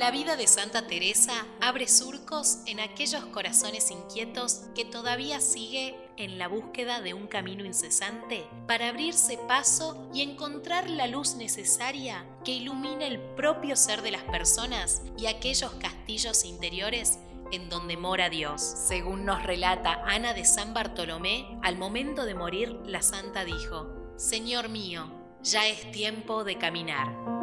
[0.00, 6.38] La vida de Santa Teresa abre surcos en aquellos corazones inquietos que todavía sigue en
[6.38, 12.52] la búsqueda de un camino incesante para abrirse paso y encontrar la luz necesaria que
[12.52, 17.18] ilumine el propio ser de las personas y aquellos castillos interiores
[17.52, 18.62] en donde mora Dios.
[18.62, 24.70] Según nos relata Ana de San Bartolomé, al momento de morir la santa dijo, Señor
[24.70, 25.12] mío,
[25.42, 27.39] ya es tiempo de caminar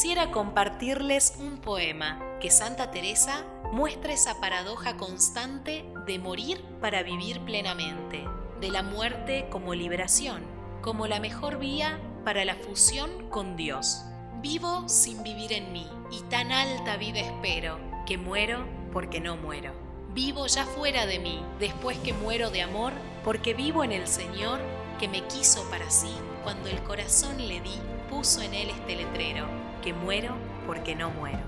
[0.00, 7.40] quisiera compartirles un poema que Santa Teresa muestra esa paradoja constante de morir para vivir
[7.40, 8.24] plenamente,
[8.62, 10.40] de la muerte como liberación,
[10.80, 14.00] como la mejor vía para la fusión con Dios.
[14.40, 18.64] Vivo sin vivir en mí y tan alta vida espero que muero
[18.94, 19.74] porque no muero.
[20.14, 24.60] Vivo ya fuera de mí, después que muero de amor, porque vivo en el Señor
[25.00, 26.14] que me quiso para sí
[26.44, 27.74] cuando el corazón le di,
[28.10, 29.46] puso en él este letrero
[29.82, 30.36] que muero
[30.66, 31.40] porque no muero.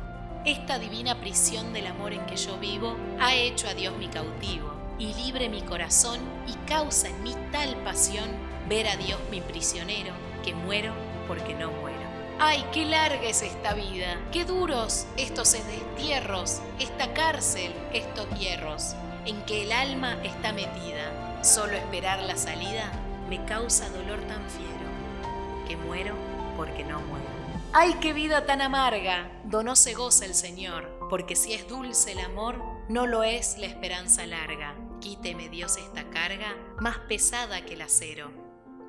[0.46, 4.72] Esta divina prisión del amor en que yo vivo ha hecho a Dios mi cautivo
[4.98, 8.30] y libre mi corazón y causa en mí tal pasión
[8.70, 10.94] ver a Dios mi prisionero, que muero
[11.28, 11.98] porque no muero.
[12.38, 14.18] ¡Ay, qué larga es esta vida!
[14.32, 18.94] ¡Qué duros estos destierros, esta cárcel, estos hierros,
[19.26, 21.44] en que el alma está metida!
[21.44, 22.90] Solo esperar la salida
[23.32, 26.14] me causa dolor tan fiero, que muero
[26.54, 27.24] porque no muero.
[27.72, 29.40] ¡Ay, qué vida tan amarga!
[29.44, 33.64] Donó se goza el Señor, porque si es dulce el amor, no lo es la
[33.64, 34.74] esperanza larga.
[35.00, 38.30] Quíteme Dios esta carga, más pesada que el acero,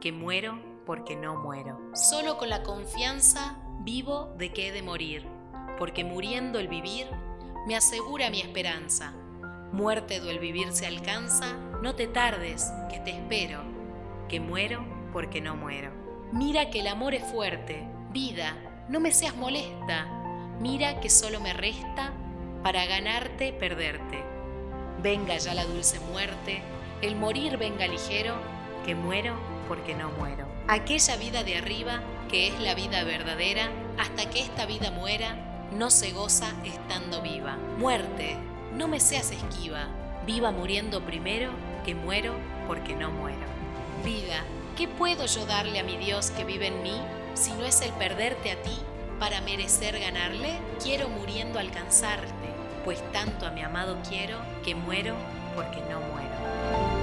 [0.01, 1.79] que muero porque no muero.
[1.93, 5.25] Solo con la confianza vivo de que he de morir,
[5.79, 7.07] porque muriendo el vivir
[7.65, 9.13] me asegura mi esperanza.
[9.71, 13.72] Muerte do el vivir se alcanza, no te tardes, que te espero,
[14.33, 15.91] que muero porque no muero.
[16.31, 18.57] Mira que el amor es fuerte, vida,
[18.89, 20.07] no me seas molesta,
[20.59, 22.11] mira que solo me resta
[22.63, 24.23] para ganarte, perderte.
[25.03, 26.63] Venga ya la dulce muerte,
[27.03, 28.33] el morir venga ligero,
[28.83, 29.35] que muero
[29.67, 30.47] porque no muero.
[30.67, 33.69] Aquella vida de arriba, que es la vida verdadera,
[33.99, 37.55] hasta que esta vida muera, no se goza estando viva.
[37.77, 38.35] Muerte,
[38.73, 39.89] no me seas esquiva,
[40.25, 41.51] viva muriendo primero,
[41.85, 42.33] que muero
[42.67, 43.62] porque no muero.
[44.03, 44.43] Vida,
[44.75, 46.99] ¿qué puedo yo darle a mi Dios que vive en mí
[47.35, 48.77] si no es el perderte a ti
[49.17, 50.59] para merecer ganarle?
[50.83, 52.49] Quiero muriendo alcanzarte,
[52.83, 55.15] pues tanto a mi amado quiero que muero
[55.55, 57.02] porque no muero.